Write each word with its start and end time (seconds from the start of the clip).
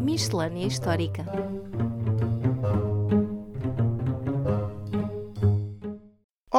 Miscelânea 0.00 0.66
Histórica 0.66 1.24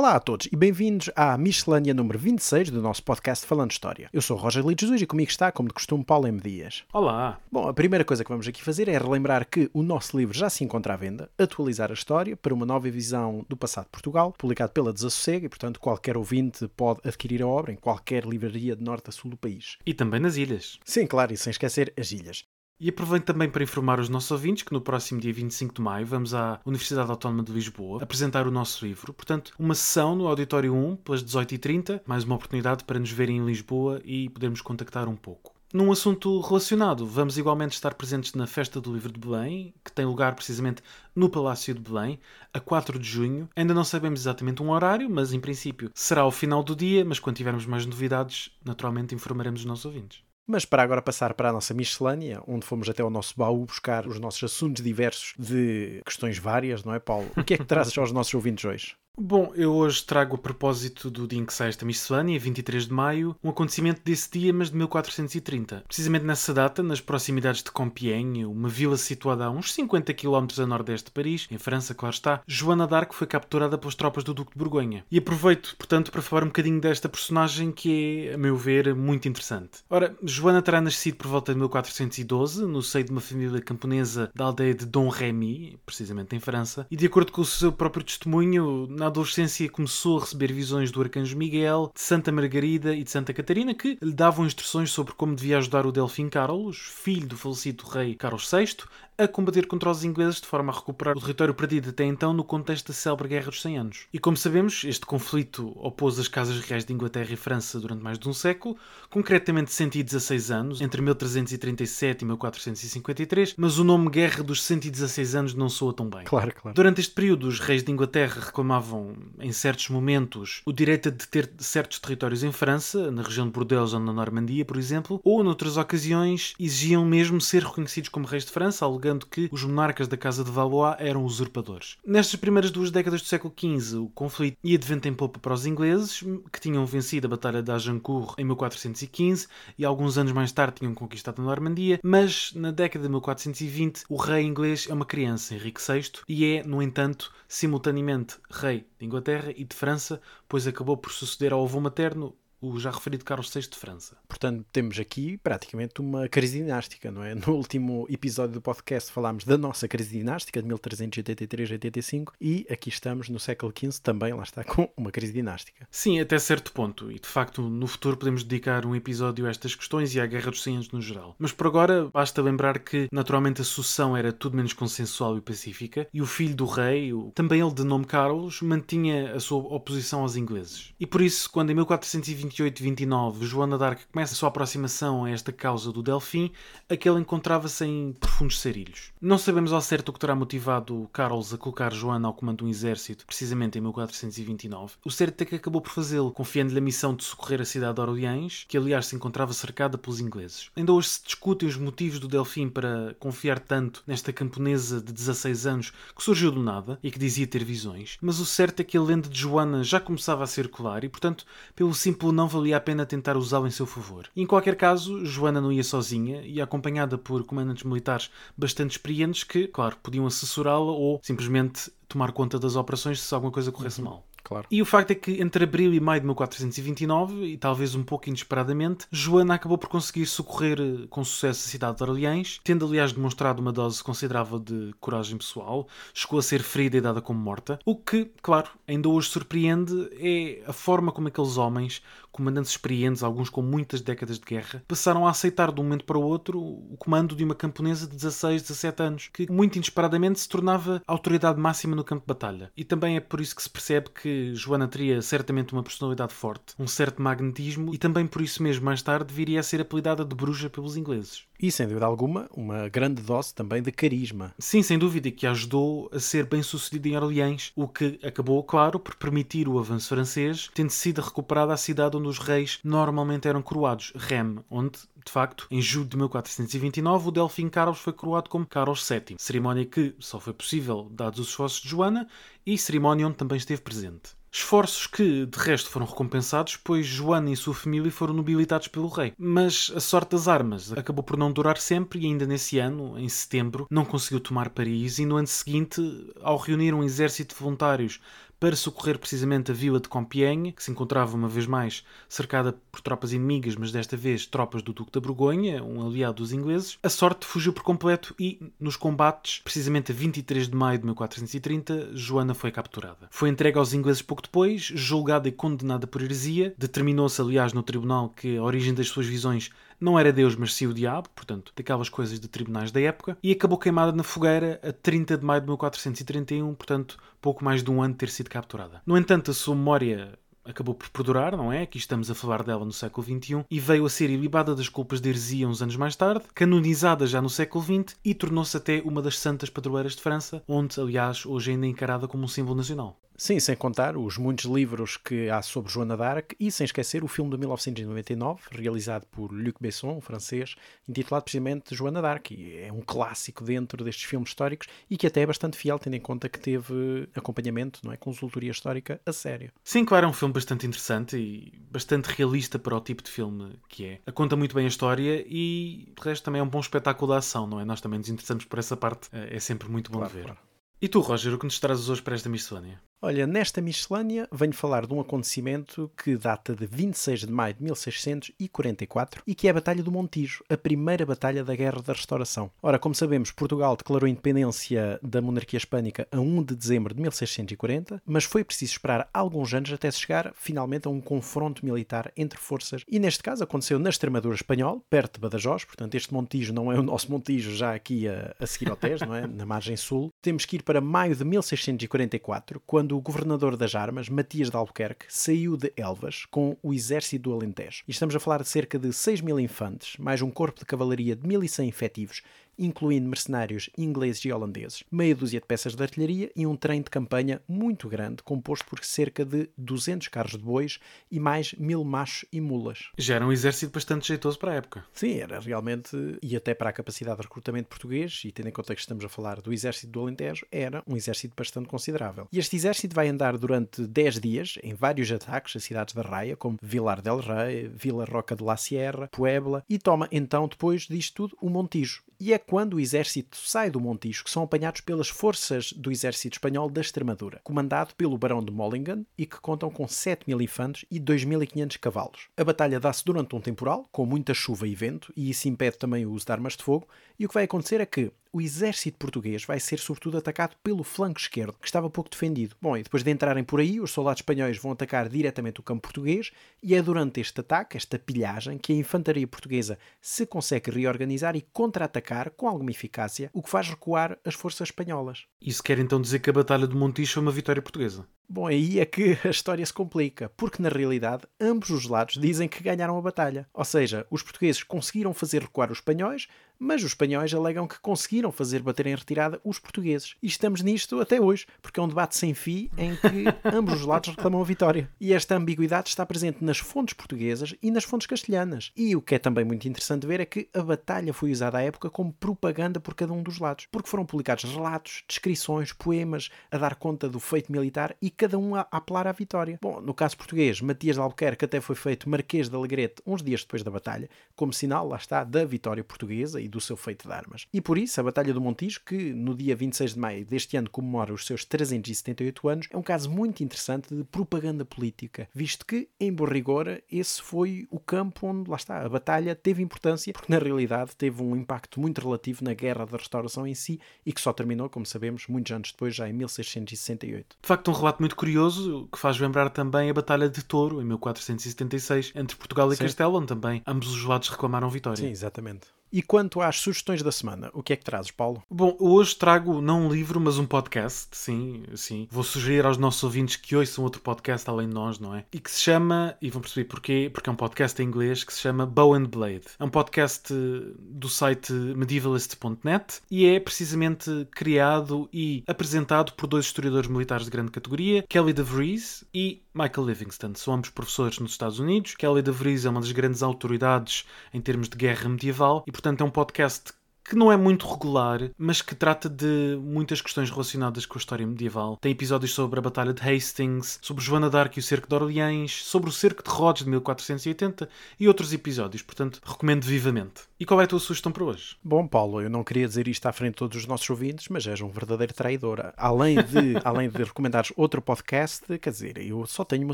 Olá 0.01 0.15
a 0.15 0.19
todos 0.19 0.49
e 0.51 0.55
bem-vindos 0.55 1.11
à 1.15 1.37
Miscelânea 1.37 1.93
número 1.93 2.17
26 2.17 2.71
do 2.71 2.81
nosso 2.81 3.03
podcast 3.03 3.45
Falando 3.45 3.69
História. 3.69 4.09
Eu 4.11 4.19
sou 4.19 4.35
Roger 4.35 4.65
Lito 4.65 4.81
Jesus 4.81 4.99
e 4.99 5.05
comigo 5.05 5.29
está, 5.29 5.51
como 5.51 5.67
de 5.67 5.75
costume, 5.75 6.03
Paulo 6.03 6.25
M. 6.25 6.41
Dias. 6.41 6.83
Olá! 6.91 7.39
Bom, 7.51 7.67
a 7.67 7.73
primeira 7.73 8.03
coisa 8.03 8.23
que 8.23 8.31
vamos 8.31 8.47
aqui 8.47 8.63
fazer 8.63 8.89
é 8.89 8.97
relembrar 8.97 9.47
que 9.47 9.69
o 9.71 9.83
nosso 9.83 10.17
livro 10.17 10.35
já 10.35 10.49
se 10.49 10.63
encontra 10.63 10.95
à 10.95 10.97
venda, 10.97 11.29
atualizar 11.37 11.91
a 11.91 11.93
história 11.93 12.35
para 12.35 12.51
uma 12.51 12.65
nova 12.65 12.89
visão 12.89 13.45
do 13.47 13.55
passado 13.55 13.83
de 13.83 13.91
Portugal, 13.91 14.33
publicado 14.35 14.71
pela 14.71 14.91
Desassossego 14.91 15.45
e, 15.45 15.49
portanto, 15.49 15.79
qualquer 15.79 16.17
ouvinte 16.17 16.67
pode 16.69 17.01
adquirir 17.05 17.43
a 17.43 17.47
obra 17.47 17.71
em 17.71 17.75
qualquer 17.75 18.25
livraria 18.25 18.75
de 18.75 18.83
norte 18.83 19.09
a 19.09 19.11
sul 19.11 19.29
do 19.29 19.37
país. 19.37 19.77
E 19.85 19.93
também 19.93 20.19
nas 20.19 20.35
ilhas. 20.35 20.79
Sim, 20.83 21.05
claro, 21.05 21.31
e 21.31 21.37
sem 21.37 21.51
esquecer 21.51 21.93
as 21.95 22.11
ilhas. 22.11 22.43
E 22.83 22.89
aproveito 22.89 23.25
também 23.25 23.47
para 23.47 23.61
informar 23.61 23.99
os 23.99 24.09
nossos 24.09 24.31
ouvintes 24.31 24.63
que 24.63 24.73
no 24.73 24.81
próximo 24.81 25.21
dia 25.21 25.31
25 25.31 25.75
de 25.75 25.79
maio 25.79 26.03
vamos 26.03 26.33
à 26.33 26.59
Universidade 26.65 27.11
Autónoma 27.11 27.43
de 27.43 27.51
Lisboa 27.51 28.01
apresentar 28.01 28.47
o 28.47 28.51
nosso 28.51 28.83
livro. 28.83 29.13
Portanto, 29.13 29.53
uma 29.59 29.75
sessão 29.75 30.15
no 30.15 30.25
Auditório 30.25 30.73
1 30.73 30.95
pelas 30.95 31.23
18h30, 31.23 32.01
mais 32.07 32.23
uma 32.23 32.33
oportunidade 32.33 32.83
para 32.83 32.97
nos 32.97 33.11
verem 33.11 33.37
em 33.37 33.45
Lisboa 33.45 34.01
e 34.03 34.31
podermos 34.31 34.61
contactar 34.61 35.07
um 35.07 35.15
pouco. 35.15 35.53
Num 35.71 35.91
assunto 35.91 36.41
relacionado, 36.41 37.05
vamos 37.05 37.37
igualmente 37.37 37.75
estar 37.75 37.93
presentes 37.93 38.33
na 38.33 38.47
Festa 38.47 38.81
do 38.81 38.91
Livro 38.91 39.11
de 39.11 39.19
Belém, 39.19 39.75
que 39.85 39.91
tem 39.91 40.03
lugar 40.03 40.33
precisamente 40.33 40.81
no 41.15 41.29
Palácio 41.29 41.75
de 41.75 41.81
Belém, 41.81 42.19
a 42.51 42.59
4 42.59 42.97
de 42.97 43.07
junho. 43.07 43.47
Ainda 43.55 43.75
não 43.75 43.83
sabemos 43.83 44.21
exatamente 44.21 44.63
um 44.63 44.71
horário, 44.71 45.07
mas 45.07 45.33
em 45.33 45.39
princípio 45.39 45.91
será 45.93 46.21
ao 46.21 46.31
final 46.31 46.63
do 46.63 46.75
dia. 46.75 47.05
Mas 47.05 47.19
quando 47.19 47.37
tivermos 47.37 47.67
mais 47.67 47.85
novidades, 47.85 48.49
naturalmente 48.65 49.13
informaremos 49.13 49.59
os 49.59 49.67
nossos 49.67 49.85
ouvintes. 49.85 50.23
Mas 50.47 50.65
para 50.65 50.83
agora 50.83 51.01
passar 51.01 51.33
para 51.33 51.49
a 51.49 51.53
nossa 51.53 51.73
miscelânea, 51.73 52.41
onde 52.47 52.65
fomos 52.65 52.89
até 52.89 53.03
o 53.03 53.09
nosso 53.09 53.33
baú 53.37 53.65
buscar 53.65 54.07
os 54.07 54.19
nossos 54.19 54.43
assuntos 54.43 54.83
diversos 54.83 55.33
de 55.37 56.01
questões 56.05 56.37
várias, 56.37 56.83
não 56.83 56.93
é, 56.93 56.99
Paulo? 56.99 57.29
O 57.37 57.43
que 57.43 57.53
é 57.53 57.57
que 57.57 57.65
trazes 57.65 57.97
aos 57.97 58.11
nossos 58.11 58.33
ouvintes 58.33 58.65
hoje? 58.65 58.95
Bom, 59.19 59.51
eu 59.55 59.73
hoje 59.73 60.03
trago 60.05 60.35
a 60.35 60.37
propósito 60.37 61.09
do 61.09 61.27
dia 61.27 61.37
em 61.37 61.45
que 61.45 61.53
sai 61.53 61.67
esta 61.67 61.85
miscelânea, 61.85 62.39
23 62.39 62.87
de 62.87 62.93
maio, 62.93 63.35
um 63.43 63.49
acontecimento 63.49 64.01
desse 64.05 64.31
dia, 64.31 64.53
mas 64.53 64.69
de 64.69 64.77
1430. 64.77 65.83
Precisamente 65.85 66.25
nessa 66.25 66.53
data, 66.53 66.81
nas 66.81 67.01
proximidades 67.01 67.61
de 67.61 67.71
Compiègne, 67.71 68.45
uma 68.45 68.69
vila 68.69 68.95
situada 68.95 69.45
a 69.45 69.51
uns 69.51 69.73
50 69.73 70.13
km 70.13 70.47
a 70.59 70.65
nordeste 70.65 71.07
de 71.07 71.11
Paris, 71.11 71.45
em 71.51 71.57
França, 71.57 71.93
claro 71.93 72.13
está, 72.13 72.41
Joana 72.47 72.87
d'Arc 72.87 73.13
foi 73.13 73.27
capturada 73.27 73.77
pelas 73.77 73.95
tropas 73.95 74.23
do 74.23 74.33
Duque 74.33 74.53
de 74.53 74.57
Borgonha. 74.57 75.05
E 75.11 75.17
aproveito, 75.17 75.75
portanto, 75.77 76.09
para 76.09 76.21
falar 76.21 76.43
um 76.43 76.47
bocadinho 76.47 76.79
desta 76.79 77.09
personagem 77.09 77.71
que 77.71 78.29
é, 78.29 78.33
a 78.35 78.37
meu 78.37 78.55
ver, 78.55 78.95
muito 78.95 79.27
interessante. 79.27 79.79
Ora, 79.89 80.15
Joana 80.23 80.61
terá 80.61 80.79
nascido 80.79 81.17
por 81.17 81.27
volta 81.27 81.53
de 81.53 81.59
1412, 81.59 82.65
no 82.65 82.81
seio 82.81 83.03
de 83.03 83.11
uma 83.11 83.21
família 83.21 83.61
camponesa 83.61 84.31
da 84.33 84.45
aldeia 84.45 84.73
de 84.73 84.85
Dom 84.85 85.09
Rémy, 85.09 85.77
precisamente 85.85 86.33
em 86.33 86.39
França, 86.39 86.87
e 86.89 86.95
de 86.95 87.05
acordo 87.05 87.31
com 87.33 87.41
o 87.41 87.45
seu 87.45 87.73
próprio 87.73 88.05
testemunho, 88.05 88.87
na 89.01 89.07
adolescência 89.07 89.67
começou 89.67 90.19
a 90.19 90.21
receber 90.21 90.53
visões 90.53 90.91
do 90.91 91.01
Arcanjo 91.01 91.35
Miguel, 91.35 91.91
de 91.91 91.99
Santa 91.99 92.31
Margarida 92.31 92.93
e 92.93 93.03
de 93.03 93.09
Santa 93.09 93.33
Catarina, 93.33 93.73
que 93.73 93.97
lhe 93.99 94.13
davam 94.13 94.45
instruções 94.45 94.91
sobre 94.91 95.13
como 95.13 95.35
devia 95.35 95.57
ajudar 95.57 95.87
o 95.87 95.91
Delfim 95.91 96.29
Carlos, 96.29 96.77
filho 96.77 97.27
do 97.27 97.35
falecido 97.35 97.83
rei 97.87 98.13
Carlos 98.13 98.47
VI, 98.51 98.75
a 99.23 99.27
combater 99.27 99.67
contra 99.67 99.89
os 99.89 100.03
ingleses 100.03 100.41
de 100.41 100.47
forma 100.47 100.71
a 100.71 100.75
recuperar 100.75 101.15
o 101.15 101.21
território 101.21 101.53
perdido 101.53 101.89
até 101.89 102.03
então 102.03 102.33
no 102.33 102.43
contexto 102.43 102.87
da 102.87 102.93
célebre 102.93 103.27
Guerra 103.27 103.51
dos 103.51 103.61
100 103.61 103.77
Anos. 103.77 104.07
E 104.11 104.17
como 104.17 104.35
sabemos, 104.35 104.83
este 104.83 105.05
conflito 105.05 105.73
opôs 105.75 106.17
as 106.17 106.27
casas 106.27 106.59
reais 106.61 106.85
de 106.85 106.93
Inglaterra 106.93 107.31
e 107.31 107.35
França 107.35 107.79
durante 107.79 108.01
mais 108.01 108.17
de 108.17 108.27
um 108.27 108.33
século, 108.33 108.75
concretamente 109.09 109.71
116 109.71 110.49
anos, 110.51 110.81
entre 110.81 111.01
1337 111.01 112.21
e 112.21 112.25
1453, 112.25 113.53
mas 113.57 113.77
o 113.77 113.83
nome 113.83 114.09
Guerra 114.09 114.43
dos 114.43 114.63
116 114.63 115.35
Anos 115.35 115.53
não 115.53 115.69
soa 115.69 115.93
tão 115.93 116.09
bem. 116.09 116.23
Claro, 116.23 116.53
claro. 116.55 116.75
Durante 116.75 117.01
este 117.01 117.13
período, 117.13 117.47
os 117.47 117.59
reis 117.59 117.83
de 117.83 117.91
Inglaterra 117.91 118.41
reclamavam, 118.45 118.90
em 119.39 119.51
certos 119.51 119.89
momentos, 119.89 120.61
o 120.65 120.71
direito 120.71 121.11
de 121.11 121.27
ter 121.27 121.51
certos 121.57 121.99
territórios 121.99 122.43
em 122.43 122.51
França, 122.51 123.11
na 123.11 123.21
região 123.21 123.45
de 123.45 123.51
Bordeaux 123.51 123.93
ou 123.93 123.99
na 123.99 124.13
Normandia, 124.13 124.65
por 124.65 124.77
exemplo, 124.77 125.19
ou, 125.23 125.43
noutras 125.43 125.77
ocasiões, 125.77 126.53
exigiam 126.59 127.05
mesmo 127.05 127.39
ser 127.41 127.63
reconhecidos 127.63 128.09
como 128.09 128.25
reis 128.25 128.45
de 128.45 128.51
França, 128.51 128.85
alegando 128.85 129.25
que 129.25 129.49
os 129.51 129.63
monarcas 129.63 130.07
da 130.07 130.17
Casa 130.17 130.43
de 130.43 130.51
Valois 130.51 130.95
eram 130.99 131.23
usurpadores. 131.25 131.97
Nestas 132.05 132.39
primeiras 132.39 132.71
duas 132.71 132.91
décadas 132.91 133.21
do 133.21 133.27
século 133.27 133.53
XV, 133.57 133.97
o 133.97 134.09
conflito 134.09 134.57
ia 134.63 134.77
de 134.77 134.87
vento 134.87 135.07
em 135.07 135.13
popa 135.13 135.39
para 135.39 135.53
os 135.53 135.65
ingleses, 135.65 136.23
que 136.51 136.59
tinham 136.59 136.85
vencido 136.85 137.27
a 137.27 137.29
Batalha 137.29 137.61
de 137.61 137.71
Agincourt 137.71 138.35
em 138.37 138.43
1415 138.43 139.47
e 139.77 139.85
alguns 139.85 140.17
anos 140.17 140.31
mais 140.31 140.51
tarde 140.51 140.75
tinham 140.79 140.93
conquistado 140.93 141.41
a 141.41 141.45
Normandia, 141.45 141.99
mas 142.03 142.51
na 142.53 142.71
década 142.71 143.05
de 143.05 143.11
1420 143.11 144.03
o 144.09 144.15
rei 144.15 144.43
inglês 144.43 144.87
é 144.89 144.93
uma 144.93 145.05
criança, 145.05 145.55
Henrique 145.55 145.81
VI, 145.81 146.11
e 146.27 146.45
é, 146.45 146.63
no 146.63 146.81
entanto, 146.81 147.31
simultaneamente 147.47 148.35
rei 148.49 148.80
de 148.99 149.05
Inglaterra 149.05 149.51
e 149.55 149.63
de 149.63 149.75
França, 149.75 150.21
pois 150.47 150.67
acabou 150.67 150.97
por 150.97 151.11
suceder 151.11 151.53
ao 151.53 151.63
avô 151.63 151.79
materno, 151.79 152.35
o 152.61 152.79
já 152.79 152.91
referido 152.91 153.25
Carlos 153.25 153.51
VI 153.53 153.61
de 153.61 153.77
França. 153.77 154.15
Portanto, 154.27 154.65
temos 154.71 154.99
aqui 154.99 155.37
praticamente 155.37 155.99
uma 155.99 156.29
crise 156.29 156.59
dinástica, 156.59 157.11
não 157.11 157.23
é? 157.23 157.33
No 157.33 157.53
último 157.55 158.05
episódio 158.09 158.53
do 158.53 158.61
podcast 158.61 159.11
falámos 159.11 159.43
da 159.43 159.57
nossa 159.57 159.87
crise 159.87 160.11
dinástica 160.11 160.61
de 160.61 160.67
1383-85 160.69 162.33
e 162.39 162.67
aqui 162.69 162.89
estamos 162.89 163.29
no 163.29 163.39
século 163.39 163.73
XV 163.75 163.99
também, 164.01 164.33
lá 164.33 164.43
está, 164.43 164.63
com 164.65 164.89
uma 164.95 165.11
crise 165.11 165.33
dinástica. 165.33 165.87
Sim, 165.89 166.19
até 166.19 166.37
certo 166.37 166.71
ponto. 166.71 167.11
E 167.11 167.19
de 167.19 167.27
facto, 167.27 167.61
no 167.61 167.87
futuro 167.87 168.15
podemos 168.15 168.43
dedicar 168.43 168.85
um 168.85 168.95
episódio 168.95 169.47
a 169.47 169.49
estas 169.49 169.73
questões 169.73 170.13
e 170.13 170.19
à 170.19 170.25
Guerra 170.25 170.51
dos 170.51 170.61
100 170.61 170.75
Anos 170.75 170.91
no 170.91 171.01
geral. 171.01 171.35
Mas 171.39 171.51
por 171.51 171.67
agora, 171.67 172.09
basta 172.13 172.41
lembrar 172.41 172.79
que 172.79 173.07
naturalmente 173.11 173.61
a 173.61 173.65
sucessão 173.65 174.15
era 174.15 174.31
tudo 174.31 174.55
menos 174.55 174.73
consensual 174.73 175.37
e 175.37 175.41
pacífica 175.41 176.07
e 176.13 176.21
o 176.21 176.25
filho 176.25 176.55
do 176.55 176.65
rei, 176.65 177.11
também 177.33 177.61
ele 177.61 177.73
de 177.73 177.83
nome 177.83 178.05
Carlos, 178.05 178.61
mantinha 178.61 179.33
a 179.33 179.39
sua 179.39 179.59
oposição 179.59 180.21
aos 180.21 180.35
ingleses. 180.35 180.93
E 180.99 181.07
por 181.07 181.21
isso, 181.21 181.49
quando 181.49 181.71
em 181.71 181.75
1420 181.75 182.50
28-29 182.51 183.43
Joana 183.43 183.77
d'Arc 183.77 184.01
começa 184.11 184.33
a 184.33 184.35
sua 184.35 184.49
aproximação 184.49 185.25
a 185.25 185.29
esta 185.29 185.51
causa 185.51 185.91
do 185.91 186.03
Delfim, 186.03 186.51
aquele 186.89 187.19
encontrava-se 187.19 187.85
em 187.85 188.13
profundos 188.19 188.59
sarilhos. 188.59 189.11
Não 189.21 189.37
sabemos 189.37 189.71
ao 189.71 189.81
certo 189.81 190.09
o 190.09 190.13
que 190.13 190.19
terá 190.19 190.35
motivado 190.35 191.09
Carlos 191.13 191.53
a 191.53 191.57
colocar 191.57 191.93
Joana 191.93 192.27
ao 192.27 192.33
comando 192.33 192.59
de 192.59 192.65
um 192.65 192.67
exército, 192.67 193.25
precisamente 193.25 193.77
em 193.77 193.81
1429. 193.81 194.95
O 195.05 195.11
certo 195.11 195.41
é 195.41 195.45
que 195.45 195.55
acabou 195.55 195.81
por 195.81 195.91
fazê-lo, 195.91 196.31
confiando-lhe 196.31 196.77
a 196.77 196.81
missão 196.81 197.15
de 197.15 197.23
socorrer 197.23 197.61
a 197.61 197.65
cidade 197.65 197.95
de 197.95 198.01
Orleans, 198.01 198.65
que 198.67 198.77
aliás 198.77 199.07
se 199.07 199.15
encontrava 199.15 199.53
cercada 199.53 199.97
pelos 199.97 200.19
ingleses. 200.19 200.69
Ainda 200.75 200.93
hoje 200.93 201.09
se 201.09 201.23
discutem 201.23 201.69
os 201.69 201.77
motivos 201.77 202.19
do 202.19 202.27
Delfim 202.27 202.69
para 202.69 203.15
confiar 203.19 203.59
tanto 203.59 204.03
nesta 204.05 204.33
camponesa 204.33 205.01
de 205.01 205.11
16 205.13 205.65
anos 205.65 205.93
que 206.15 206.23
surgiu 206.23 206.51
do 206.51 206.61
nada 206.61 206.99
e 207.03 207.11
que 207.11 207.19
dizia 207.19 207.47
ter 207.47 207.63
visões, 207.63 208.17
mas 208.21 208.39
o 208.39 208.45
certo 208.45 208.81
é 208.81 208.83
que 208.83 208.97
a 208.97 209.01
lenda 209.01 209.29
de 209.29 209.39
Joana 209.39 209.83
já 209.83 209.99
começava 209.99 210.43
a 210.43 210.47
circular 210.47 211.03
e, 211.03 211.09
portanto, 211.09 211.45
pelo 211.75 211.93
simples 211.93 212.33
não 212.41 212.47
valia 212.47 212.75
a 212.77 212.81
pena 212.81 213.05
tentar 213.05 213.37
usá-lo 213.37 213.67
em 213.67 213.71
seu 213.71 213.85
favor. 213.85 214.27
em 214.35 214.45
qualquer 214.47 214.75
caso, 214.75 215.23
Joana 215.23 215.61
não 215.61 215.71
ia 215.71 215.83
sozinha 215.83 216.41
e 216.43 216.59
acompanhada 216.59 217.17
por 217.17 217.43
comandantes 217.43 217.83
militares 217.83 218.31
bastante 218.57 218.91
experientes 218.91 219.43
que, 219.43 219.67
claro, 219.67 219.95
podiam 220.01 220.25
assessorá-la 220.25 220.91
ou 220.91 221.19
simplesmente 221.23 221.91
tomar 222.07 222.31
conta 222.31 222.57
das 222.57 222.75
operações 222.75 223.21
se 223.21 223.33
alguma 223.33 223.51
coisa 223.51 223.71
corresse 223.71 224.01
Uhum. 224.01 224.05
mal. 224.09 224.27
Claro. 224.43 224.67
E 224.69 224.81
o 224.81 224.85
facto 224.85 225.11
é 225.11 225.15
que 225.15 225.41
entre 225.41 225.63
abril 225.63 225.93
e 225.93 225.99
maio 225.99 226.21
de 226.21 226.27
1429, 226.27 227.45
e 227.45 227.57
talvez 227.57 227.95
um 227.95 228.03
pouco 228.03 228.27
inesperadamente, 228.29 229.05
Joana 229.11 229.55
acabou 229.55 229.77
por 229.77 229.89
conseguir 229.89 230.25
socorrer 230.25 230.79
eh, 230.79 231.07
com 231.09 231.23
sucesso 231.23 231.67
a 231.67 231.69
cidade 231.69 231.97
de 231.97 232.03
Orleans, 232.03 232.59
tendo 232.63 232.85
aliás 232.85 233.13
demonstrado 233.13 233.61
uma 233.61 233.71
dose 233.71 234.03
considerável 234.03 234.59
de 234.59 234.93
coragem 234.99 235.37
pessoal, 235.37 235.87
chegou 236.13 236.39
a 236.39 236.43
ser 236.43 236.61
ferida 236.61 236.97
e 236.97 237.01
dada 237.01 237.21
como 237.21 237.39
morta. 237.39 237.79
O 237.85 237.95
que, 237.95 238.31
claro, 238.41 238.69
ainda 238.87 239.09
hoje 239.09 239.29
surpreende 239.29 240.09
é 240.13 240.63
a 240.67 240.73
forma 240.73 241.11
como 241.11 241.27
aqueles 241.27 241.57
homens, 241.57 242.01
comandantes 242.31 242.71
experientes, 242.71 243.23
alguns 243.23 243.49
com 243.49 243.61
muitas 243.61 244.01
décadas 244.01 244.39
de 244.39 244.45
guerra, 244.45 244.83
passaram 244.87 245.27
a 245.27 245.29
aceitar 245.29 245.71
de 245.71 245.79
um 245.79 245.83
momento 245.83 246.05
para 246.05 246.17
o 246.17 246.23
outro 246.23 246.59
o 246.59 246.95
comando 246.97 247.35
de 247.35 247.43
uma 247.43 247.55
camponesa 247.55 248.07
de 248.07 248.15
16, 248.15 248.61
17 248.61 249.03
anos, 249.03 249.29
que 249.31 249.51
muito 249.51 249.75
inesperadamente 249.75 250.39
se 250.39 250.47
tornava 250.47 251.01
a 251.05 251.11
autoridade 251.11 251.59
máxima 251.59 251.95
no 251.95 252.03
campo 252.03 252.21
de 252.21 252.27
batalha. 252.27 252.71
E 252.75 252.83
também 252.83 253.17
é 253.17 253.19
por 253.19 253.41
isso 253.41 253.55
que 253.55 253.61
se 253.61 253.69
percebe 253.69 254.09
que 254.09 254.30
Joana 254.53 254.87
teria 254.87 255.21
certamente 255.21 255.73
uma 255.73 255.83
personalidade 255.83 256.33
forte, 256.33 256.73
um 256.77 256.87
certo 256.87 257.21
magnetismo, 257.21 257.93
e 257.93 257.97
também 257.97 258.27
por 258.27 258.41
isso 258.41 258.61
mesmo 258.61 258.85
mais 258.85 259.01
tarde 259.01 259.33
viria 259.33 259.59
a 259.59 259.63
ser 259.63 259.81
apelidada 259.81 260.25
de 260.25 260.35
bruxa 260.35 260.69
pelos 260.69 260.97
ingleses. 260.97 261.43
E, 261.59 261.71
sem 261.71 261.87
dúvida 261.87 262.05
alguma, 262.05 262.49
uma 262.55 262.89
grande 262.89 263.21
dose 263.21 263.53
também 263.53 263.81
de 263.83 263.91
carisma. 263.91 264.51
Sim, 264.57 264.81
sem 264.81 264.97
dúvida, 264.97 265.29
que 265.29 265.45
a 265.45 265.51
ajudou 265.51 266.09
a 266.11 266.19
ser 266.19 266.45
bem 266.45 266.63
sucedido 266.63 267.07
em 267.07 267.15
Orleans, 267.15 267.71
o 267.75 267.87
que 267.87 268.19
acabou, 268.23 268.63
claro, 268.63 268.99
por 268.99 269.15
permitir 269.15 269.67
o 269.67 269.77
avanço 269.77 270.09
francês, 270.09 270.69
tendo 270.73 270.89
sido 270.89 271.21
recuperada 271.21 271.73
a 271.73 271.77
cidade 271.77 272.17
onde 272.17 272.27
os 272.27 272.39
reis 272.39 272.79
normalmente 272.83 273.47
eram 273.47 273.61
coroados, 273.61 274.11
Reims, 274.15 274.61
onde, 274.69 274.99
de 275.25 275.31
facto, 275.31 275.67
em 275.69 275.81
julho 275.81 276.07
de 276.07 276.17
1429, 276.17 277.27
o 277.27 277.31
Delfim 277.31 277.69
Carlos 277.69 277.99
foi 277.99 278.13
coroado 278.13 278.49
como 278.49 278.65
Carlos 278.65 279.07
VII, 279.07 279.35
cerimónia 279.37 279.85
que 279.85 280.15
só 280.19 280.39
foi 280.39 280.53
possível 280.53 281.07
dados 281.11 281.39
os 281.39 281.49
esforços 281.49 281.81
de 281.81 281.89
Joana 281.89 282.27
e 282.65 282.77
cerimónia 282.77 283.27
onde 283.27 283.37
também 283.37 283.57
esteve 283.57 283.81
presente. 283.81 284.31
Esforços 284.53 285.07
que, 285.07 285.45
de 285.45 285.57
resto, 285.57 285.89
foram 285.89 286.05
recompensados, 286.05 286.75
pois 286.75 287.05
Joana 287.05 287.51
e 287.51 287.55
sua 287.55 287.73
família 287.73 288.11
foram 288.11 288.33
nobilitados 288.33 288.89
pelo 288.89 289.07
rei. 289.07 289.33
Mas 289.37 289.89
a 289.95 290.01
sorte 290.01 290.31
das 290.31 290.49
armas 290.49 290.91
acabou 290.91 291.23
por 291.23 291.37
não 291.37 291.53
durar 291.53 291.77
sempre 291.77 292.19
e 292.19 292.25
ainda 292.25 292.45
nesse 292.45 292.77
ano, 292.77 293.17
em 293.17 293.29
setembro, 293.29 293.87
não 293.89 294.03
conseguiu 294.03 294.41
tomar 294.41 294.69
Paris 294.69 295.19
e 295.19 295.25
no 295.25 295.37
ano 295.37 295.47
seguinte, 295.47 296.01
ao 296.41 296.57
reunir 296.57 296.93
um 296.93 297.01
exército 297.01 297.55
de 297.55 297.61
voluntários 297.61 298.19
para 298.61 298.75
socorrer 298.75 299.17
precisamente 299.17 299.71
a 299.71 299.73
vila 299.73 299.99
de 299.99 300.07
Compiègne, 300.07 300.71
que 300.71 300.83
se 300.83 300.91
encontrava 300.91 301.35
uma 301.35 301.47
vez 301.47 301.65
mais 301.65 302.05
cercada 302.29 302.77
por 302.91 303.01
tropas 303.01 303.33
inimigas, 303.33 303.75
mas 303.75 303.91
desta 303.91 304.15
vez 304.15 304.45
tropas 304.45 304.83
do 304.83 304.93
Duque 304.93 305.11
da 305.11 305.19
Borgonha, 305.19 305.83
um 305.83 306.05
aliado 306.05 306.43
dos 306.43 306.53
ingleses. 306.53 306.99
A 307.01 307.09
sorte 307.09 307.47
fugiu 307.47 307.73
por 307.73 307.81
completo 307.81 308.35
e, 308.39 308.71
nos 308.79 308.95
combates, 308.95 309.61
precisamente 309.63 310.11
a 310.11 310.15
23 310.15 310.69
de 310.69 310.75
maio 310.75 310.99
de 310.99 311.05
1430, 311.05 312.11
Joana 312.13 312.53
foi 312.53 312.71
capturada. 312.71 313.27
Foi 313.31 313.49
entregue 313.49 313.79
aos 313.79 313.95
ingleses 313.95 314.21
pouco 314.21 314.43
depois, 314.43 314.83
julgada 314.83 315.49
e 315.49 315.51
condenada 315.51 316.05
por 316.05 316.21
heresia. 316.21 316.75
Determinou-se, 316.77 317.41
aliás, 317.41 317.73
no 317.73 317.81
tribunal 317.81 318.29
que 318.29 318.57
a 318.57 318.63
origem 318.63 318.93
das 318.93 319.07
suas 319.07 319.25
visões 319.25 319.71
não 320.01 320.17
era 320.17 320.33
Deus, 320.33 320.55
mas 320.55 320.73
sim 320.73 320.87
o 320.87 320.93
diabo, 320.93 321.29
portanto, 321.29 321.71
daquelas 321.75 322.09
coisas 322.09 322.39
de 322.39 322.47
tribunais 322.47 322.91
da 322.91 322.99
época, 322.99 323.37
e 323.41 323.51
acabou 323.51 323.77
queimada 323.77 324.11
na 324.11 324.23
fogueira 324.23 324.79
a 324.83 324.91
30 324.91 325.37
de 325.37 325.45
maio 325.45 325.61
de 325.61 325.67
1431, 325.67 326.73
portanto, 326.73 327.17
pouco 327.39 327.63
mais 327.63 327.83
de 327.83 327.91
um 327.91 328.01
ano 328.01 328.13
de 328.13 328.19
ter 328.19 328.29
sido 328.29 328.49
capturada. 328.49 329.01
No 329.05 329.17
entanto, 329.17 329.51
a 329.51 329.53
sua 329.53 329.75
memória 329.75 330.37
acabou 330.63 330.93
por 330.93 331.09
perdurar, 331.09 331.55
não 331.55 331.71
é? 331.71 331.83
Aqui 331.83 331.97
estamos 331.97 332.29
a 332.29 332.35
falar 332.35 332.63
dela 332.63 332.85
no 332.85 332.91
século 332.91 333.25
XXI 333.25 333.65
e 333.69 333.79
veio 333.79 334.05
a 334.05 334.09
ser 334.09 334.29
ilibada 334.29 334.75
das 334.75 334.89
culpas 334.89 335.19
de 335.19 335.29
heresia 335.29 335.67
uns 335.67 335.81
anos 335.81 335.95
mais 335.95 336.15
tarde, 336.15 336.45
canonizada 336.53 337.25
já 337.25 337.41
no 337.41 337.49
século 337.49 337.83
XX 337.83 338.15
e 338.23 338.33
tornou-se 338.33 338.75
até 338.77 339.01
uma 339.03 339.21
das 339.21 339.39
santas 339.39 339.69
padroeiras 339.69 340.15
de 340.15 340.21
França, 340.21 340.63
onde, 340.67 340.99
aliás, 340.99 341.45
hoje 341.45 341.71
ainda 341.71 341.85
é 341.85 341.89
encarada 341.89 342.27
como 342.27 342.43
um 342.43 342.47
símbolo 342.47 342.75
nacional. 342.75 343.19
Sim, 343.41 343.59
sem 343.59 343.75
contar 343.75 344.15
os 344.15 344.37
muitos 344.37 344.65
livros 344.65 345.17
que 345.17 345.49
há 345.49 345.63
sobre 345.63 345.91
Joana 345.91 346.15
d'Arc 346.15 346.53
e 346.59 346.69
sem 346.69 346.85
esquecer 346.85 347.23
o 347.23 347.27
filme 347.27 347.49
de 347.49 347.57
1999, 347.57 348.61
realizado 348.69 349.25
por 349.31 349.51
Luc 349.51 349.81
Besson, 349.81 350.17
um 350.17 350.21
francês, 350.21 350.75
intitulado 351.09 351.45
precisamente 351.45 351.95
Joana 351.95 352.21
d'Arc. 352.21 352.51
E 352.51 352.77
é 352.77 352.93
um 352.93 353.01
clássico 353.01 353.63
dentro 353.63 354.03
destes 354.03 354.25
filmes 354.25 354.49
históricos 354.49 354.87
e 355.09 355.17
que 355.17 355.25
até 355.25 355.41
é 355.41 355.45
bastante 355.47 355.75
fiel, 355.75 355.97
tendo 355.97 356.17
em 356.17 356.19
conta 356.19 356.47
que 356.47 356.59
teve 356.59 357.27
acompanhamento, 357.33 358.01
não 358.03 358.13
é? 358.13 358.17
Consultoria 358.17 358.69
histórica 358.69 359.19
a 359.25 359.33
sério. 359.33 359.71
Sim, 359.83 360.05
claro, 360.05 360.27
é 360.27 360.29
um 360.29 360.33
filme 360.33 360.53
bastante 360.53 360.85
interessante 360.85 361.35
e 361.35 361.81
bastante 361.89 362.27
realista 362.27 362.77
para 362.77 362.95
o 362.95 363.01
tipo 363.01 363.23
de 363.23 363.31
filme 363.31 363.73
que 363.89 364.05
é. 364.05 364.19
A 364.23 364.31
conta 364.31 364.55
muito 364.55 364.75
bem 364.75 364.85
a 364.85 364.87
história 364.87 365.43
e, 365.47 366.13
de 366.15 366.23
resto, 366.23 366.43
também 366.43 366.59
é 366.59 366.63
um 366.63 366.69
bom 366.69 366.79
espetáculo 366.79 367.31
de 367.31 367.39
ação, 367.39 367.65
não 367.65 367.79
é? 367.79 367.85
Nós 367.85 368.01
também 368.01 368.19
nos 368.19 368.29
interessamos 368.29 368.65
por 368.65 368.77
essa 368.77 368.95
parte, 368.95 369.29
é 369.31 369.59
sempre 369.59 369.89
muito 369.89 370.11
bom 370.11 370.19
claro, 370.19 370.31
ver. 370.31 370.43
Claro. 370.43 370.59
E 371.01 371.07
tu, 371.07 371.21
Roger, 371.21 371.55
o 371.55 371.57
que 371.57 371.65
nos 371.65 371.79
trazes 371.79 372.07
hoje 372.07 372.21
para 372.21 372.35
esta 372.35 372.47
miscelânea? 372.47 373.01
Olha, 373.23 373.45
nesta 373.45 373.81
miscelânea 373.81 374.47
venho 374.51 374.73
falar 374.73 375.05
de 375.05 375.13
um 375.13 375.19
acontecimento 375.19 376.09
que 376.17 376.35
data 376.35 376.75
de 376.75 376.87
26 376.87 377.41
de 377.41 377.51
maio 377.51 377.75
de 377.75 377.83
1644 377.83 379.43
e 379.45 379.53
que 379.53 379.67
é 379.67 379.69
a 379.69 379.75
Batalha 379.75 380.01
do 380.01 380.11
Montijo, 380.11 380.63
a 380.67 380.75
primeira 380.75 381.23
batalha 381.23 381.63
da 381.63 381.75
Guerra 381.75 382.01
da 382.01 382.13
Restauração. 382.13 382.71
Ora, 382.81 382.97
como 382.97 383.13
sabemos, 383.13 383.51
Portugal 383.51 383.95
declarou 383.95 384.25
a 384.25 384.29
independência 384.29 385.19
da 385.21 385.39
monarquia 385.39 385.77
hispânica 385.77 386.27
a 386.31 386.39
1 386.39 386.63
de 386.63 386.75
dezembro 386.75 387.13
de 387.13 387.21
1640, 387.21 388.23
mas 388.25 388.43
foi 388.43 388.63
preciso 388.63 388.93
esperar 388.93 389.29
alguns 389.31 389.71
anos 389.71 389.93
até 389.93 390.09
se 390.09 390.19
chegar 390.19 390.51
finalmente 390.55 391.07
a 391.07 391.11
um 391.11 391.21
confronto 391.21 391.85
militar 391.85 392.31
entre 392.35 392.57
forças 392.57 393.03
e 393.07 393.19
neste 393.19 393.43
caso 393.43 393.63
aconteceu 393.63 393.99
na 393.99 394.09
Extremadura 394.09 394.55
espanhol, 394.55 395.05
perto 395.11 395.35
de 395.35 395.41
Badajoz, 395.41 395.85
portanto 395.85 396.15
este 396.15 396.33
Montijo 396.33 396.73
não 396.73 396.91
é 396.91 396.97
o 396.97 397.03
nosso 397.03 397.31
Montijo 397.31 397.71
já 397.75 397.93
aqui 397.93 398.27
a, 398.27 398.55
a 398.59 398.65
seguir 398.65 398.89
ao 398.89 398.95
Tejo, 398.95 399.27
não 399.27 399.35
é? 399.35 399.45
Na 399.45 399.63
margem 399.67 399.95
sul. 399.95 400.31
Temos 400.41 400.65
que 400.65 400.77
ir 400.77 400.81
para 400.81 400.99
maio 400.99 401.35
de 401.35 401.45
1644, 401.45 402.81
quando 402.83 403.10
quando 403.11 403.17
o 403.17 403.21
governador 403.21 403.75
das 403.75 403.93
armas, 403.93 404.29
Matias 404.29 404.69
de 404.69 404.77
Albuquerque, 404.77 405.25
saiu 405.27 405.75
de 405.75 405.91
Elvas 405.97 406.45
com 406.49 406.77
o 406.81 406.93
exército 406.93 407.49
do 407.49 407.53
Alentejo. 407.53 408.03
E 408.07 408.11
estamos 408.11 408.33
a 408.33 408.39
falar 408.39 408.61
de 408.61 408.69
cerca 408.69 408.97
de 408.97 409.11
6 409.11 409.41
mil 409.41 409.59
infantes, 409.59 410.15
mais 410.17 410.41
um 410.41 410.49
corpo 410.49 410.79
de 410.79 410.85
cavalaria 410.85 411.35
de 411.35 411.45
1.100 411.45 411.89
efetivos 411.89 412.41
incluindo 412.77 413.27
mercenários 413.27 413.89
ingleses 413.97 414.43
e 414.45 414.51
holandeses, 414.51 415.03
meia 415.11 415.35
dúzia 415.35 415.59
de 415.59 415.65
peças 415.65 415.95
de 415.95 416.03
artilharia 416.03 416.51
e 416.55 416.65
um 416.65 416.75
trem 416.75 417.01
de 417.01 417.09
campanha 417.09 417.61
muito 417.67 418.07
grande, 418.07 418.43
composto 418.43 418.85
por 418.85 419.03
cerca 419.03 419.45
de 419.45 419.69
200 419.77 420.27
carros 420.27 420.51
de 420.51 420.59
bois 420.59 420.99
e 421.29 421.39
mais 421.39 421.73
mil 421.73 422.03
machos 422.03 422.45
e 422.51 422.59
mulas. 422.59 423.09
Já 423.17 423.35
era 423.35 423.45
um 423.45 423.51
exército 423.51 423.93
bastante 423.93 424.27
jeitoso 424.27 424.57
para 424.57 424.71
a 424.71 424.75
época. 424.75 425.05
Sim, 425.13 425.39
era 425.39 425.59
realmente, 425.59 426.15
e 426.41 426.55
até 426.55 426.73
para 426.73 426.89
a 426.89 426.93
capacidade 426.93 427.37
de 427.37 427.43
recrutamento 427.43 427.89
português, 427.89 428.41
e 428.45 428.51
tendo 428.51 428.69
em 428.69 428.71
conta 428.71 428.95
que 428.95 429.01
estamos 429.01 429.23
a 429.23 429.29
falar 429.29 429.61
do 429.61 429.73
exército 429.73 430.11
do 430.11 430.21
Alentejo, 430.21 430.65
era 430.71 431.03
um 431.07 431.15
exército 431.15 431.53
bastante 431.55 431.87
considerável. 431.87 432.47
E 432.51 432.59
este 432.59 432.75
exército 432.75 433.15
vai 433.15 433.27
andar 433.27 433.57
durante 433.57 434.05
10 434.05 434.39
dias 434.39 434.77
em 434.83 434.93
vários 434.93 435.31
ataques 435.31 435.75
a 435.75 435.79
cidades 435.79 436.13
da 436.13 436.21
Raia, 436.21 436.55
como 436.55 436.77
Vilar 436.81 437.21
del 437.21 437.39
Rei, 437.39 437.87
Vila 437.87 438.25
Roca 438.25 438.55
de 438.55 438.63
la 438.63 438.77
Sierra, 438.77 439.27
Puebla, 439.31 439.83
e 439.89 439.97
toma 439.97 440.27
então, 440.31 440.67
depois 440.67 441.03
disto 441.03 441.35
tudo, 441.35 441.57
o 441.61 441.69
Montijo. 441.69 442.23
E 442.43 442.53
é 442.53 442.57
quando 442.57 442.95
o 442.95 442.99
exército 442.99 443.55
sai 443.55 443.91
do 443.91 443.99
Montijo 443.99 444.43
que 444.43 444.49
são 444.49 444.63
apanhados 444.63 444.99
pelas 445.01 445.29
forças 445.29 445.93
do 445.93 446.11
exército 446.11 446.55
espanhol 446.55 446.89
da 446.89 446.99
Extremadura, 446.99 447.61
comandado 447.63 448.15
pelo 448.15 448.35
barão 448.35 448.65
de 448.65 448.71
Mollingen 448.71 449.27
e 449.37 449.45
que 449.45 449.61
contam 449.61 449.91
com 449.91 450.07
7 450.07 450.45
mil 450.47 450.59
infantes 450.59 451.05
e 451.11 451.19
2.500 451.19 451.99
cavalos. 451.99 452.47
A 452.57 452.63
batalha 452.63 452.99
dá-se 452.99 453.23
durante 453.23 453.55
um 453.55 453.61
temporal, 453.61 454.09
com 454.11 454.25
muita 454.25 454.55
chuva 454.55 454.87
e 454.87 454.95
vento, 454.95 455.31
e 455.37 455.51
isso 455.51 455.69
impede 455.69 455.99
também 455.99 456.25
o 456.25 456.31
uso 456.31 456.47
de 456.47 456.51
armas 456.51 456.75
de 456.75 456.83
fogo, 456.83 457.07
e 457.37 457.45
o 457.45 457.47
que 457.47 457.53
vai 457.53 457.65
acontecer 457.65 458.01
é 458.01 458.07
que 458.07 458.31
o 458.53 458.61
exército 458.61 459.17
português 459.17 459.63
vai 459.63 459.79
ser 459.79 459.99
sobretudo 459.99 460.37
atacado 460.37 460.75
pelo 460.83 461.03
flanco 461.03 461.39
esquerdo, 461.39 461.77
que 461.79 461.85
estava 461.85 462.09
pouco 462.09 462.29
defendido. 462.29 462.75
Bom, 462.81 462.97
e 462.97 463.03
depois 463.03 463.23
de 463.23 463.31
entrarem 463.31 463.63
por 463.63 463.79
aí, 463.79 463.99
os 464.01 464.11
soldados 464.11 464.39
espanhóis 464.39 464.77
vão 464.77 464.91
atacar 464.91 465.29
diretamente 465.29 465.79
o 465.79 465.83
campo 465.83 466.01
português, 466.01 466.51
e 466.83 466.95
é 466.95 467.01
durante 467.01 467.39
este 467.39 467.61
ataque, 467.61 467.97
esta 467.97 468.19
pilhagem, 468.19 468.77
que 468.77 468.91
a 468.91 468.95
infantaria 468.95 469.47
portuguesa 469.47 469.97
se 470.19 470.45
consegue 470.45 470.91
reorganizar 470.91 471.55
e 471.55 471.61
contra-atacar 471.61 472.51
com 472.51 472.67
alguma 472.67 472.91
eficácia, 472.91 473.49
o 473.53 473.61
que 473.61 473.69
faz 473.69 473.89
recuar 473.89 474.37
as 474.43 474.53
forças 474.53 474.89
espanholas. 474.89 475.45
Isso 475.61 475.83
quer 475.83 475.99
então 475.99 476.21
dizer 476.21 476.39
que 476.39 476.49
a 476.49 476.53
Batalha 476.53 476.87
de 476.87 476.95
Montijo 476.95 477.39
é 477.39 477.41
uma 477.41 477.51
vitória 477.51 477.81
portuguesa? 477.81 478.27
Bom, 478.53 478.67
aí 478.67 478.99
é 478.99 479.05
que 479.05 479.37
a 479.47 479.49
história 479.49 479.85
se 479.85 479.93
complica, 479.93 480.51
porque 480.57 480.83
na 480.83 480.89
realidade 480.89 481.43
ambos 481.57 481.89
os 481.89 482.05
lados 482.05 482.35
dizem 482.35 482.67
que 482.67 482.83
ganharam 482.83 483.17
a 483.17 483.21
batalha. 483.21 483.65
Ou 483.73 483.85
seja, 483.85 484.27
os 484.29 484.43
portugueses 484.43 484.83
conseguiram 484.83 485.33
fazer 485.33 485.61
recuar 485.61 485.89
os 485.89 485.99
espanhóis, 485.99 486.49
mas 486.81 487.03
os 487.03 487.11
espanhóis 487.11 487.53
alegam 487.53 487.87
que 487.87 487.99
conseguiram 487.99 488.51
fazer 488.51 488.81
bater 488.81 489.05
em 489.05 489.13
retirada 489.13 489.61
os 489.63 489.77
portugueses. 489.77 490.35
E 490.41 490.47
estamos 490.47 490.81
nisto 490.81 491.21
até 491.21 491.39
hoje, 491.39 491.67
porque 491.79 491.99
é 491.99 492.03
um 492.03 492.07
debate 492.07 492.35
sem 492.35 492.55
fim 492.55 492.89
em 492.97 493.15
que 493.15 493.45
ambos 493.71 494.01
os 494.01 494.05
lados 494.07 494.29
reclamam 494.29 494.59
a 494.59 494.65
vitória. 494.65 495.07
E 495.19 495.31
esta 495.31 495.55
ambiguidade 495.55 496.09
está 496.09 496.25
presente 496.25 496.63
nas 496.63 496.79
fontes 496.79 497.13
portuguesas 497.13 497.75
e 497.83 497.91
nas 497.91 498.03
fontes 498.03 498.25
castelhanas. 498.25 498.91
E 498.97 499.15
o 499.15 499.21
que 499.21 499.35
é 499.35 499.39
também 499.39 499.63
muito 499.63 499.87
interessante 499.87 500.25
ver 500.25 500.39
é 500.39 500.45
que 500.45 500.67
a 500.73 500.81
batalha 500.81 501.31
foi 501.33 501.51
usada 501.51 501.77
à 501.77 501.81
época 501.83 502.09
como 502.09 502.33
propaganda 502.33 502.99
por 502.99 503.13
cada 503.13 503.31
um 503.31 503.43
dos 503.43 503.59
lados, 503.59 503.85
porque 503.91 504.09
foram 504.09 504.25
publicados 504.25 504.63
relatos, 504.63 505.23
descrições, 505.27 505.93
poemas 505.93 506.49
a 506.71 506.79
dar 506.79 506.95
conta 506.95 507.29
do 507.29 507.39
feito 507.39 507.71
militar 507.71 508.15
e 508.19 508.31
cada 508.31 508.57
um 508.57 508.73
a 508.73 508.87
apelar 508.89 509.27
à 509.27 509.31
vitória. 509.31 509.77
Bom, 509.79 510.01
no 510.01 510.15
caso 510.15 510.35
português, 510.35 510.81
Matias 510.81 511.15
de 511.15 511.21
Albuquerque 511.21 511.65
até 511.65 511.79
foi 511.79 511.95
feito 511.95 512.27
Marquês 512.27 512.67
de 512.67 512.75
Alegrete 512.75 513.21
uns 513.23 513.43
dias 513.43 513.61
depois 513.61 513.83
da 513.83 513.91
batalha, 513.91 514.27
como 514.55 514.73
sinal, 514.73 515.07
lá 515.07 515.17
está, 515.17 515.43
da 515.43 515.63
vitória 515.63 516.03
portuguesa 516.03 516.59
e 516.59 516.70
do 516.71 516.81
seu 516.81 516.97
feito 516.97 517.27
de 517.27 517.33
armas. 517.33 517.67
E 517.71 517.81
por 517.81 517.97
isso, 517.97 518.19
a 518.19 518.23
Batalha 518.23 518.53
do 518.53 518.61
Montijo, 518.61 519.01
que 519.05 519.33
no 519.33 519.53
dia 519.53 519.75
26 519.75 520.13
de 520.13 520.19
maio 520.19 520.45
deste 520.45 520.77
ano 520.77 520.89
comemora 520.89 521.33
os 521.33 521.45
seus 521.45 521.65
378 521.65 522.69
anos, 522.69 522.87
é 522.89 522.97
um 522.97 523.03
caso 523.03 523.29
muito 523.29 523.63
interessante 523.63 524.15
de 524.15 524.23
propaganda 524.23 524.83
política, 524.83 525.47
visto 525.53 525.85
que, 525.85 526.09
em 526.19 526.33
bom 526.33 526.45
rigor, 526.45 527.01
esse 527.11 527.41
foi 527.41 527.87
o 527.91 527.99
campo 527.99 528.47
onde, 528.47 528.69
lá 528.69 528.77
está, 528.77 529.05
a 529.05 529.09
batalha 529.09 529.55
teve 529.55 529.83
importância, 529.83 530.33
porque 530.33 530.51
na 530.51 530.59
realidade 530.59 531.15
teve 531.15 531.41
um 531.43 531.55
impacto 531.55 531.99
muito 531.99 532.21
relativo 532.21 532.63
na 532.63 532.73
Guerra 532.73 533.05
da 533.05 533.17
Restauração 533.17 533.67
em 533.67 533.75
si 533.75 533.99
e 534.25 534.31
que 534.31 534.41
só 534.41 534.53
terminou, 534.53 534.89
como 534.89 535.05
sabemos, 535.05 535.47
muitos 535.47 535.71
anos 535.71 535.91
depois, 535.91 536.15
já 536.15 536.27
em 536.29 536.33
1668. 536.33 537.57
De 537.61 537.67
facto, 537.67 537.91
um 537.91 537.93
relato 537.93 538.19
muito 538.21 538.35
curioso 538.35 539.07
que 539.11 539.19
faz 539.19 539.39
lembrar 539.39 539.69
também 539.69 540.09
a 540.09 540.13
Batalha 540.13 540.49
de 540.49 540.63
Touro, 540.63 541.01
em 541.01 541.05
1476, 541.05 542.33
entre 542.35 542.55
Portugal 542.55 542.91
e 542.91 542.95
Sim. 542.95 543.03
Castelo, 543.03 543.37
onde 543.37 543.47
também 543.47 543.81
ambos 543.85 544.09
os 544.13 544.23
lados 544.23 544.49
reclamaram 544.49 544.89
vitória. 544.89 545.17
Sim, 545.17 545.29
exatamente. 545.29 545.87
E 546.11 546.21
quanto 546.21 546.59
às 546.61 546.77
sugestões 546.77 547.23
da 547.23 547.31
semana, 547.31 547.69
o 547.73 547.81
que 547.81 547.93
é 547.93 547.95
que 547.95 548.03
trazes, 548.03 548.31
Paulo? 548.31 548.61
Bom, 548.69 548.97
hoje 548.99 549.35
trago 549.35 549.81
não 549.81 550.07
um 550.07 550.09
livro, 550.11 550.41
mas 550.41 550.57
um 550.57 550.65
podcast, 550.65 551.29
sim, 551.31 551.83
sim. 551.95 552.27
Vou 552.29 552.43
sugerir 552.43 552.85
aos 552.85 552.97
nossos 552.97 553.23
ouvintes 553.23 553.55
que 553.55 553.75
ouçam 553.75 554.03
outro 554.03 554.21
podcast 554.21 554.69
além 554.69 554.89
de 554.89 554.93
nós, 554.93 555.19
não 555.19 555.33
é? 555.33 555.45
E 555.53 555.59
que 555.59 555.71
se 555.71 555.81
chama, 555.81 556.35
e 556.41 556.49
vão 556.49 556.61
perceber 556.61 556.85
porquê, 556.85 557.31
porque 557.33 557.49
é 557.49 557.53
um 557.53 557.55
podcast 557.55 558.01
em 558.01 558.05
inglês 558.05 558.43
que 558.43 558.53
se 558.53 558.59
chama 558.59 558.85
Bow 558.85 559.13
and 559.13 559.25
Blade. 559.25 559.63
É 559.79 559.83
um 559.83 559.89
podcast 559.89 560.53
do 560.53 561.29
site 561.29 561.71
medievalist.net 561.71 563.21
e 563.31 563.45
é 563.45 563.59
precisamente 563.59 564.47
criado 564.51 565.29
e 565.31 565.63
apresentado 565.65 566.33
por 566.33 566.47
dois 566.47 566.65
historiadores 566.65 567.09
militares 567.09 567.45
de 567.45 567.51
grande 567.51 567.71
categoria, 567.71 568.25
Kelly 568.27 568.51
DeVries 568.51 569.23
e 569.33 569.61
Michael 569.73 570.07
Livingston. 570.07 570.53
São 570.55 570.73
ambos 570.73 570.89
professores 570.89 571.39
nos 571.39 571.51
Estados 571.51 571.79
Unidos. 571.79 572.15
Kelly 572.15 572.41
DeVries 572.41 572.85
é 572.85 572.89
uma 572.89 572.99
das 572.99 573.11
grandes 573.11 573.41
autoridades 573.41 574.25
em 574.53 574.59
termos 574.59 574.89
de 574.89 574.97
guerra 574.97 575.29
medieval 575.29 575.83
e, 575.87 575.91
portanto, 575.91 576.21
é 576.21 576.23
um 576.23 576.31
podcast 576.31 576.91
que 577.23 577.35
não 577.35 577.51
é 577.51 577.57
muito 577.57 577.87
regular, 577.87 578.49
mas 578.57 578.81
que 578.81 578.95
trata 578.95 579.29
de 579.29 579.77
muitas 579.81 580.21
questões 580.21 580.49
relacionadas 580.49 581.05
com 581.05 581.17
a 581.17 581.19
história 581.19 581.45
medieval. 581.45 581.97
Tem 581.97 582.11
episódios 582.11 582.53
sobre 582.53 582.79
a 582.79 582.81
Batalha 582.81 583.13
de 583.13 583.21
Hastings, 583.21 583.99
sobre 584.01 584.23
Joana 584.23 584.49
d'Arc 584.49 584.77
e 584.77 584.79
o 584.79 584.83
Cerco 584.83 585.07
de 585.07 585.15
Orleans, 585.15 585.71
sobre 585.71 586.09
o 586.09 586.13
Cerco 586.13 586.43
de 586.43 586.49
Rhodes 586.49 586.83
de 586.83 586.89
1480 586.89 587.89
e 588.19 588.27
outros 588.27 588.53
episódios, 588.53 589.01
portanto, 589.01 589.39
recomendo 589.43 589.83
vivamente. 589.83 590.51
E 590.59 590.65
qual 590.65 590.79
é 590.79 590.83
a 590.83 590.87
tua 590.87 590.99
sugestão 590.99 591.31
para 591.31 591.43
hoje? 591.43 591.75
Bom, 591.83 592.05
Paulo, 592.05 592.39
eu 592.39 592.49
não 592.49 592.63
queria 592.63 592.87
dizer 592.87 593.07
isto 593.07 593.25
à 593.25 593.31
frente 593.31 593.53
de 593.53 593.57
todos 593.57 593.77
os 593.77 593.87
nossos 593.87 594.07
ouvintes, 594.09 594.47
mas 594.47 594.67
és 594.67 594.79
um 594.79 594.89
verdadeiro 594.89 595.33
traidor. 595.33 595.91
Além 595.97 596.35
de, 596.35 596.79
além 596.85 597.09
de 597.09 597.23
recomendares 597.23 597.73
outro 597.75 598.01
podcast, 598.01 598.65
quer 598.77 598.91
dizer, 598.91 599.17
eu 599.17 599.45
só 599.47 599.63
tenho 599.63 599.83
uma 599.85 599.93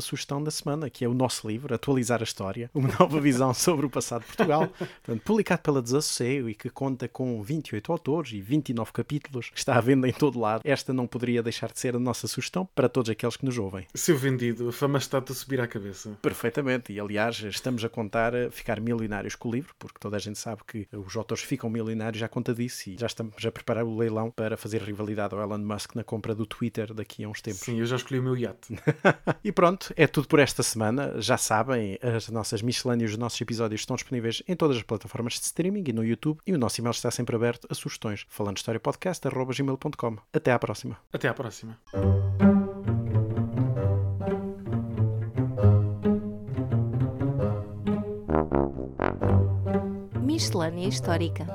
sugestão 0.00 0.42
da 0.42 0.50
semana, 0.50 0.90
que 0.90 1.04
é 1.04 1.08
o 1.08 1.14
nosso 1.14 1.48
livro, 1.48 1.74
Atualizar 1.74 2.20
a 2.20 2.24
História, 2.24 2.70
uma 2.74 2.90
nova 3.00 3.18
visão 3.18 3.52
sobre 3.54 3.86
o 3.86 3.90
passado 3.90 4.20
de 4.22 4.26
Portugal, 4.26 4.68
portanto, 4.68 5.22
publicado 5.24 5.62
pela 5.62 5.80
Desassossego 5.80 6.50
e 6.50 6.54
que 6.54 6.68
conta 6.68 7.08
com 7.08 7.17
28 7.42 7.92
autores 7.92 8.32
e 8.32 8.40
29 8.40 8.92
capítulos, 8.92 9.50
que 9.50 9.58
está 9.58 9.76
à 9.76 9.80
venda 9.80 10.08
em 10.08 10.12
todo 10.12 10.38
lado. 10.38 10.62
Esta 10.64 10.92
não 10.92 11.06
poderia 11.06 11.42
deixar 11.42 11.72
de 11.72 11.78
ser 11.78 11.96
a 11.96 11.98
nossa 11.98 12.26
sugestão 12.26 12.68
para 12.74 12.88
todos 12.88 13.10
aqueles 13.10 13.36
que 13.36 13.44
nos 13.44 13.58
ouvem. 13.58 13.86
Seu 13.94 14.16
vendido, 14.16 14.68
a 14.68 14.72
fama 14.72 14.98
está-te 14.98 15.32
a 15.32 15.34
subir 15.34 15.60
à 15.60 15.66
cabeça. 15.66 16.16
Perfeitamente, 16.22 16.92
e 16.92 17.00
aliás, 17.00 17.38
estamos 17.40 17.84
a 17.84 17.88
contar 17.88 18.34
a 18.34 18.50
ficar 18.50 18.80
milionários 18.80 19.34
com 19.34 19.48
o 19.48 19.52
livro, 19.52 19.74
porque 19.78 19.98
toda 19.98 20.16
a 20.16 20.20
gente 20.20 20.38
sabe 20.38 20.62
que 20.66 20.86
os 20.92 21.16
autores 21.16 21.42
ficam 21.42 21.70
milionários 21.70 22.22
à 22.22 22.28
conta 22.28 22.54
disso 22.54 22.90
e 22.90 22.96
já 22.98 23.06
estamos 23.06 23.44
a 23.44 23.50
preparar 23.50 23.84
o 23.84 23.96
leilão 23.96 24.30
para 24.30 24.56
fazer 24.56 24.82
rivalidade 24.82 25.34
ao 25.34 25.40
Elon 25.40 25.58
Musk 25.58 25.94
na 25.94 26.04
compra 26.04 26.34
do 26.34 26.46
Twitter 26.46 26.92
daqui 26.94 27.24
a 27.24 27.28
uns 27.28 27.40
tempos. 27.40 27.60
Sim, 27.60 27.78
eu 27.78 27.86
já 27.86 27.96
escolhi 27.96 28.20
o 28.20 28.22
meu 28.22 28.36
iate. 28.36 28.76
e 29.42 29.52
pronto, 29.52 29.92
é 29.96 30.06
tudo 30.06 30.28
por 30.28 30.38
esta 30.38 30.62
semana. 30.62 31.20
Já 31.20 31.36
sabem, 31.36 31.98
as 32.02 32.28
nossas 32.28 32.62
miscelâneas, 32.62 33.12
os 33.12 33.16
nossos 33.16 33.40
episódios 33.40 33.80
estão 33.80 33.96
disponíveis 33.96 34.42
em 34.46 34.54
todas 34.54 34.76
as 34.76 34.82
plataformas 34.82 35.34
de 35.34 35.44
streaming 35.46 35.84
e 35.88 35.92
no 35.92 36.04
YouTube, 36.04 36.38
e 36.46 36.52
o 36.52 36.58
nosso 36.58 36.80
e-mail 36.80 36.92
está 36.92 37.07
sempre 37.10 37.36
aberto 37.36 37.66
a 37.70 37.74
sugestões. 37.74 38.26
Falando 38.28 38.56
História 38.56 38.80
Podcast, 38.80 39.26
gmail.com. 39.28 40.16
Até 40.32 40.52
à 40.52 40.58
próxima. 40.58 40.98
Até 41.12 41.28
à 41.28 41.34
próxima. 41.34 41.78
Miscelânea 50.22 50.88
Histórica 50.88 51.46